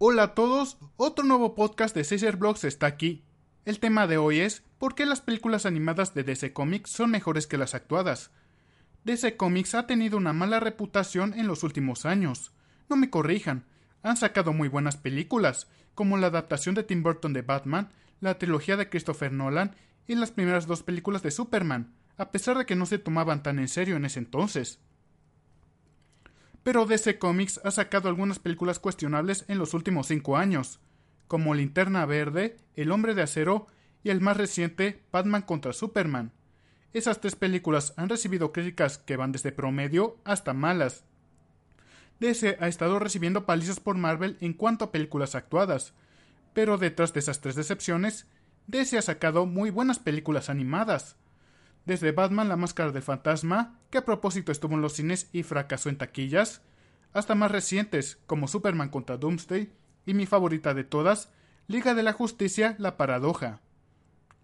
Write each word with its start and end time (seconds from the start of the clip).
Hola 0.00 0.22
a 0.22 0.34
todos, 0.36 0.78
otro 0.96 1.24
nuevo 1.24 1.56
podcast 1.56 1.92
de 1.92 2.04
Caesar 2.04 2.36
Blogs 2.36 2.62
está 2.62 2.86
aquí. 2.86 3.24
El 3.64 3.80
tema 3.80 4.06
de 4.06 4.16
hoy 4.16 4.38
es 4.38 4.62
¿por 4.78 4.94
qué 4.94 5.04
las 5.06 5.20
películas 5.20 5.66
animadas 5.66 6.14
de 6.14 6.22
DC 6.22 6.52
Comics 6.52 6.90
son 6.90 7.10
mejores 7.10 7.48
que 7.48 7.58
las 7.58 7.74
actuadas? 7.74 8.30
DC 9.02 9.36
Comics 9.36 9.74
ha 9.74 9.88
tenido 9.88 10.16
una 10.16 10.32
mala 10.32 10.60
reputación 10.60 11.34
en 11.34 11.48
los 11.48 11.64
últimos 11.64 12.06
años. 12.06 12.52
No 12.88 12.94
me 12.94 13.10
corrijan, 13.10 13.64
han 14.04 14.16
sacado 14.16 14.52
muy 14.52 14.68
buenas 14.68 14.96
películas, 14.96 15.66
como 15.96 16.16
la 16.16 16.28
adaptación 16.28 16.76
de 16.76 16.84
Tim 16.84 17.02
Burton 17.02 17.32
de 17.32 17.42
Batman, 17.42 17.88
la 18.20 18.38
trilogía 18.38 18.76
de 18.76 18.88
Christopher 18.88 19.32
Nolan 19.32 19.74
y 20.06 20.14
las 20.14 20.30
primeras 20.30 20.68
dos 20.68 20.84
películas 20.84 21.24
de 21.24 21.32
Superman, 21.32 21.92
a 22.16 22.30
pesar 22.30 22.56
de 22.56 22.66
que 22.66 22.76
no 22.76 22.86
se 22.86 22.98
tomaban 22.98 23.42
tan 23.42 23.58
en 23.58 23.66
serio 23.66 23.96
en 23.96 24.04
ese 24.04 24.20
entonces. 24.20 24.78
Pero 26.68 26.84
DC 26.84 27.18
Comics 27.18 27.62
ha 27.64 27.70
sacado 27.70 28.10
algunas 28.10 28.38
películas 28.38 28.78
cuestionables 28.78 29.46
en 29.48 29.56
los 29.56 29.72
últimos 29.72 30.08
cinco 30.08 30.36
años, 30.36 30.80
como 31.26 31.54
Linterna 31.54 32.04
Verde, 32.04 32.58
El 32.76 32.92
Hombre 32.92 33.14
de 33.14 33.22
Acero 33.22 33.68
y 34.04 34.10
el 34.10 34.20
más 34.20 34.36
reciente 34.36 35.02
Batman 35.10 35.40
contra 35.40 35.72
Superman. 35.72 36.30
Esas 36.92 37.22
tres 37.22 37.36
películas 37.36 37.94
han 37.96 38.10
recibido 38.10 38.52
críticas 38.52 38.98
que 38.98 39.16
van 39.16 39.32
desde 39.32 39.50
promedio 39.50 40.18
hasta 40.24 40.52
malas. 40.52 41.04
DC 42.20 42.58
ha 42.60 42.68
estado 42.68 42.98
recibiendo 42.98 43.46
palizas 43.46 43.80
por 43.80 43.96
Marvel 43.96 44.36
en 44.42 44.52
cuanto 44.52 44.84
a 44.84 44.92
películas 44.92 45.34
actuadas, 45.34 45.94
pero 46.52 46.76
detrás 46.76 47.14
de 47.14 47.20
esas 47.20 47.40
tres 47.40 47.54
decepciones, 47.54 48.26
DC 48.66 48.98
ha 48.98 49.02
sacado 49.02 49.46
muy 49.46 49.70
buenas 49.70 49.98
películas 49.98 50.50
animadas. 50.50 51.16
Desde 51.88 52.12
Batman 52.12 52.50
la 52.50 52.56
Máscara 52.58 52.92
del 52.92 53.00
Fantasma, 53.00 53.78
que 53.88 53.96
a 53.96 54.04
propósito 54.04 54.52
estuvo 54.52 54.74
en 54.74 54.82
los 54.82 54.92
cines 54.92 55.30
y 55.32 55.42
fracasó 55.42 55.88
en 55.88 55.96
taquillas, 55.96 56.60
hasta 57.14 57.34
más 57.34 57.50
recientes 57.50 58.18
como 58.26 58.46
Superman 58.46 58.90
contra 58.90 59.16
Doomsday 59.16 59.72
y 60.04 60.12
mi 60.12 60.26
favorita 60.26 60.74
de 60.74 60.84
todas, 60.84 61.30
Liga 61.66 61.94
de 61.94 62.02
la 62.02 62.12
Justicia 62.12 62.76
La 62.76 62.98
Paradoja. 62.98 63.62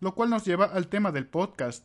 Lo 0.00 0.14
cual 0.14 0.30
nos 0.30 0.46
lleva 0.46 0.64
al 0.64 0.88
tema 0.88 1.12
del 1.12 1.26
podcast. 1.26 1.84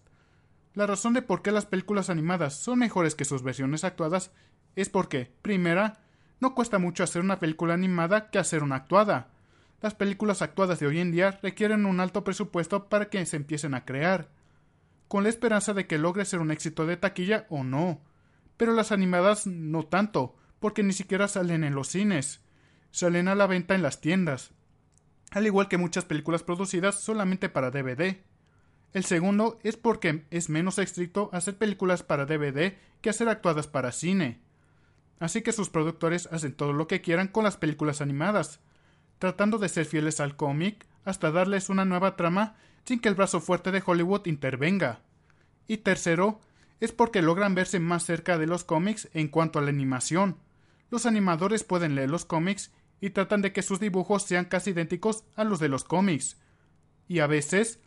La 0.75 0.87
razón 0.87 1.13
de 1.13 1.21
por 1.21 1.41
qué 1.41 1.51
las 1.51 1.65
películas 1.65 2.09
animadas 2.09 2.55
son 2.55 2.79
mejores 2.79 3.13
que 3.13 3.25
sus 3.25 3.43
versiones 3.43 3.83
actuadas 3.83 4.31
es 4.77 4.87
porque, 4.87 5.29
primera, 5.41 5.99
no 6.39 6.55
cuesta 6.55 6.79
mucho 6.79 7.03
hacer 7.03 7.21
una 7.21 7.39
película 7.39 7.73
animada 7.73 8.29
que 8.29 8.39
hacer 8.39 8.63
una 8.63 8.77
actuada. 8.77 9.27
Las 9.81 9.93
películas 9.93 10.41
actuadas 10.41 10.79
de 10.79 10.87
hoy 10.87 11.01
en 11.01 11.11
día 11.11 11.37
requieren 11.43 11.85
un 11.85 11.99
alto 11.99 12.23
presupuesto 12.23 12.87
para 12.87 13.09
que 13.09 13.25
se 13.25 13.35
empiecen 13.35 13.73
a 13.73 13.83
crear, 13.83 14.29
con 15.09 15.23
la 15.23 15.29
esperanza 15.29 15.73
de 15.73 15.87
que 15.87 15.97
logre 15.97 16.23
ser 16.23 16.39
un 16.39 16.51
éxito 16.51 16.85
de 16.85 16.95
taquilla 16.95 17.47
o 17.49 17.65
no. 17.65 17.99
Pero 18.55 18.73
las 18.73 18.91
animadas 18.93 19.47
no 19.47 19.83
tanto, 19.83 20.35
porque 20.59 20.83
ni 20.83 20.93
siquiera 20.93 21.27
salen 21.27 21.63
en 21.63 21.73
los 21.73 21.89
cines, 21.89 22.41
salen 22.91 23.27
a 23.27 23.35
la 23.35 23.47
venta 23.47 23.73
en 23.73 23.81
las 23.81 24.01
tiendas, 24.01 24.51
al 25.31 25.47
igual 25.47 25.67
que 25.67 25.77
muchas 25.77 26.05
películas 26.05 26.43
producidas 26.43 27.01
solamente 27.01 27.49
para 27.49 27.71
DVD. 27.71 28.17
El 28.93 29.03
segundo 29.03 29.59
es 29.63 29.77
porque 29.77 30.25
es 30.29 30.47
menos 30.49 30.77
estricto 30.77 31.29
hacer 31.33 31.57
películas 31.57 32.03
para 32.03 32.25
DVD 32.25 32.77
que 33.01 33.09
hacer 33.09 33.29
actuadas 33.29 33.67
para 33.67 33.91
cine. 33.91 34.41
Así 35.19 35.41
que 35.41 35.53
sus 35.53 35.69
productores 35.69 36.29
hacen 36.31 36.53
todo 36.53 36.71
lo 36.71 36.87
que 36.87 37.01
quieran 37.01 37.29
con 37.29 37.43
las 37.43 37.57
películas 37.57 37.99
animadas, 37.99 38.59
tratando 39.17 39.57
de 39.57 39.69
ser 39.69 39.85
fieles 39.85 40.19
al 40.19 40.35
cómic 40.35 40.85
hasta 41.03 41.31
darles 41.31 41.69
una 41.69 41.85
nueva 41.85 42.15
trama 42.15 42.57
sin 42.85 42.99
que 42.99 43.09
el 43.09 43.15
brazo 43.15 43.41
fuerte 43.41 43.71
de 43.71 43.83
Hollywood 43.85 44.25
intervenga. 44.25 45.01
Y 45.67 45.77
tercero, 45.77 46.39
es 46.79 46.91
porque 46.91 47.21
logran 47.21 47.55
verse 47.55 47.79
más 47.79 48.05
cerca 48.05 48.37
de 48.37 48.47
los 48.47 48.63
cómics 48.63 49.09
en 49.13 49.27
cuanto 49.27 49.59
a 49.59 49.61
la 49.61 49.69
animación. 49.69 50.37
Los 50.89 51.05
animadores 51.05 51.63
pueden 51.63 51.95
leer 51.95 52.09
los 52.09 52.25
cómics 52.25 52.71
y 53.01 53.11
tratan 53.11 53.41
de 53.41 53.53
que 53.53 53.61
sus 53.61 53.79
dibujos 53.79 54.23
sean 54.23 54.45
casi 54.45 54.71
idénticos 54.71 55.23
a 55.35 55.43
los 55.43 55.59
de 55.59 55.69
los 55.69 55.83
cómics. 55.83 56.37
Y 57.07 57.19
a 57.19 57.27
veces 57.27 57.79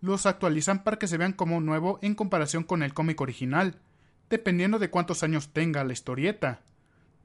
los 0.00 0.26
actualizan 0.26 0.82
para 0.82 0.98
que 0.98 1.06
se 1.06 1.16
vean 1.16 1.32
como 1.32 1.60
nuevo 1.60 1.98
en 2.02 2.14
comparación 2.14 2.64
con 2.64 2.82
el 2.82 2.94
cómic 2.94 3.20
original, 3.20 3.80
dependiendo 4.28 4.78
de 4.78 4.90
cuántos 4.90 5.22
años 5.22 5.52
tenga 5.52 5.84
la 5.84 5.92
historieta. 5.92 6.62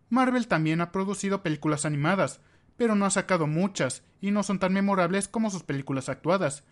Marvel 0.10 0.48
también 0.48 0.82
ha 0.82 0.92
producido 0.92 1.44
películas 1.44 1.86
animadas, 1.86 2.40
pero 2.78 2.96
no 2.96 3.06
ha 3.06 3.10
sacado 3.10 3.48
muchas 3.48 4.04
y 4.22 4.32
no 4.32 4.44
son 4.44 4.60
tan 4.60 4.74
memorables 4.74 5.28
como 5.28 5.50
sus 5.50 5.64
películas 5.64 6.10
actuadas. 6.10 6.64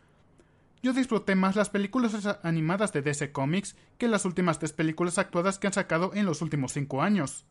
Yo 0.82 0.94
disfruté 0.94 1.36
más 1.36 1.56
las 1.56 1.70
películas 1.70 2.40
animadas 2.44 2.94
de 2.94 3.02
DC 3.02 3.32
Comics 3.32 3.76
que 3.98 4.08
las 4.08 4.26
últimas 4.26 4.60
tres 4.60 4.74
películas 4.74 5.18
actuadas 5.18 5.58
que 5.58 5.68
han 5.68 5.74
sacado 5.74 6.12
en 6.14 6.26
los 6.26 6.42
últimos 6.42 6.74
cinco 6.74 7.02
años. 7.02 7.46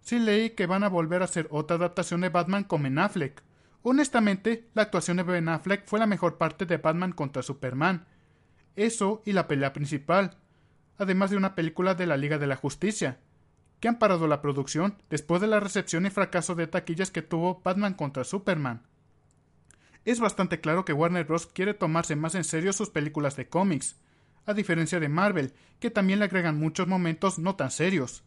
Sí 0.00 0.18
leí 0.18 0.50
que 0.50 0.66
van 0.66 0.82
a 0.82 0.88
volver 0.88 1.22
a 1.22 1.26
hacer 1.26 1.46
otra 1.50 1.76
adaptación 1.76 2.22
de 2.22 2.30
Batman 2.30 2.64
con 2.64 2.82
Ben 2.82 2.98
Affleck, 2.98 3.42
Honestamente, 3.82 4.68
la 4.74 4.82
actuación 4.82 5.16
de 5.16 5.22
Ben 5.22 5.48
Affleck 5.48 5.86
fue 5.86 5.98
la 5.98 6.06
mejor 6.06 6.36
parte 6.36 6.66
de 6.66 6.76
Batman 6.76 7.12
contra 7.12 7.42
Superman. 7.42 8.06
Eso 8.76 9.22
y 9.24 9.32
la 9.32 9.48
pelea 9.48 9.72
principal, 9.72 10.36
además 10.98 11.30
de 11.30 11.36
una 11.36 11.54
película 11.54 11.94
de 11.94 12.06
la 12.06 12.18
Liga 12.18 12.38
de 12.38 12.46
la 12.46 12.56
Justicia, 12.56 13.20
que 13.80 13.88
han 13.88 13.98
parado 13.98 14.26
la 14.26 14.42
producción 14.42 14.98
después 15.08 15.40
de 15.40 15.46
la 15.46 15.60
recepción 15.60 16.04
y 16.04 16.10
fracaso 16.10 16.54
de 16.54 16.66
taquillas 16.66 17.10
que 17.10 17.22
tuvo 17.22 17.62
Batman 17.64 17.94
contra 17.94 18.24
Superman. 18.24 18.82
Es 20.04 20.20
bastante 20.20 20.60
claro 20.60 20.84
que 20.84 20.92
Warner 20.92 21.24
Bros. 21.24 21.46
quiere 21.46 21.74
tomarse 21.74 22.16
más 22.16 22.34
en 22.34 22.44
serio 22.44 22.72
sus 22.72 22.90
películas 22.90 23.36
de 23.36 23.48
cómics, 23.48 23.96
a 24.46 24.54
diferencia 24.54 24.98
de 24.98 25.08
Marvel, 25.08 25.52
que 25.78 25.90
también 25.90 26.18
le 26.18 26.24
agregan 26.24 26.58
muchos 26.58 26.86
momentos 26.88 27.38
no 27.38 27.56
tan 27.56 27.70
serios. 27.70 28.24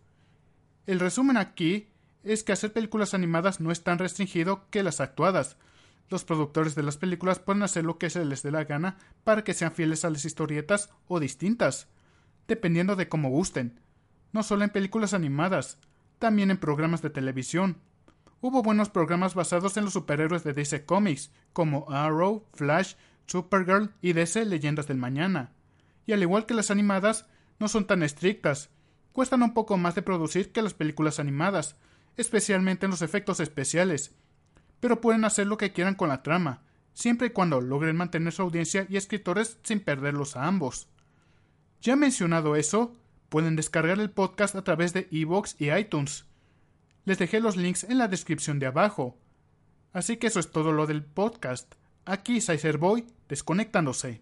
El 0.86 1.00
resumen 1.00 1.38
aquí 1.38 1.88
es 2.24 2.44
que 2.44 2.52
hacer 2.52 2.72
películas 2.74 3.14
animadas 3.14 3.60
no 3.60 3.72
es 3.72 3.84
tan 3.84 4.00
restringido 4.00 4.70
que 4.70 4.84
las 4.84 5.02
actuadas. 5.02 5.58
Los 6.10 6.24
productores 6.24 6.76
de 6.76 6.84
las 6.84 6.98
películas 6.98 7.40
pueden 7.40 7.64
hacer 7.64 7.86
lo 7.86 7.98
que 7.98 8.10
se 8.10 8.24
les 8.24 8.44
dé 8.44 8.52
la 8.52 8.66
gana 8.66 8.98
para 9.24 9.44
que 9.44 9.54
sean 9.54 9.72
fieles 9.72 10.06
a 10.06 10.10
las 10.10 10.26
historietas 10.26 10.90
o 11.08 11.20
distintas, 11.20 11.88
dependiendo 12.48 12.96
de 12.96 13.10
cómo 13.10 13.30
gusten. 13.30 13.80
No 14.32 14.44
solo 14.44 14.64
en 14.64 14.70
películas 14.70 15.14
animadas, 15.14 15.80
también 16.20 16.52
en 16.52 16.58
programas 16.58 17.02
de 17.02 17.10
televisión. 17.10 17.78
Hubo 18.46 18.62
buenos 18.62 18.90
programas 18.90 19.36
basados 19.36 19.78
en 19.78 19.86
los 19.86 19.94
superhéroes 19.94 20.44
de 20.44 20.52
DC 20.52 20.84
Comics, 20.84 21.32
como 21.54 21.90
Arrow, 21.90 22.46
Flash, 22.52 22.96
Supergirl 23.26 23.94
y 24.02 24.12
DC 24.12 24.44
Leyendas 24.44 24.86
del 24.86 24.98
Mañana. 24.98 25.54
Y 26.06 26.12
al 26.12 26.24
igual 26.24 26.46
que 26.46 26.54
las 26.54 26.70
animadas, 26.70 27.26
no 27.58 27.70
son 27.70 27.88
tan 27.88 28.04
estrictas. 28.04 28.70
Cuestan 29.14 29.44
un 29.44 29.54
poco 29.54 29.78
más 29.78 29.96
de 29.96 30.02
producir 30.02 30.52
que 30.52 30.62
las 30.62 30.74
películas 30.74 31.22
animadas, 31.22 31.78
especialmente 32.18 32.86
en 32.86 32.90
los 32.92 33.02
efectos 33.02 33.40
especiales, 33.40 34.14
pero 34.82 35.00
pueden 35.00 35.24
hacer 35.24 35.48
lo 35.48 35.56
que 35.56 35.72
quieran 35.72 35.96
con 35.96 36.10
la 36.10 36.22
trama, 36.22 36.64
siempre 36.94 37.28
y 37.28 37.30
cuando 37.30 37.62
logren 37.62 37.96
mantener 37.96 38.34
su 38.34 38.42
audiencia 38.42 38.86
y 38.90 38.98
escritores 38.98 39.58
sin 39.64 39.80
perderlos 39.80 40.36
a 40.36 40.48
ambos. 40.48 40.90
Ya 41.80 41.96
mencionado 41.96 42.58
eso, 42.58 42.94
pueden 43.30 43.56
descargar 43.56 44.02
el 44.02 44.12
podcast 44.12 44.54
a 44.56 44.66
través 44.66 44.92
de 44.92 45.08
iVoox 45.12 45.56
y 45.62 45.72
iTunes. 45.72 46.26
Les 47.06 47.20
dejé 47.20 47.40
los 47.40 47.58
links 47.58 47.84
en 47.84 47.98
la 47.98 48.08
descripción 48.08 48.60
de 48.60 48.68
abajo. 48.68 49.18
Así 49.92 50.18
que 50.18 50.28
eso 50.28 50.40
es 50.40 50.52
todo 50.52 50.72
lo 50.72 50.88
del 50.88 51.04
podcast. 51.04 51.76
Aquí 52.06 52.40
Boy 52.78 53.06
desconectándose. 53.28 54.22